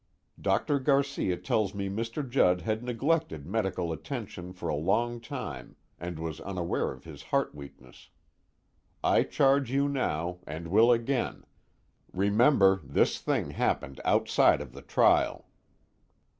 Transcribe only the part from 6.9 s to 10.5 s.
of his heart weakness. I charge you now,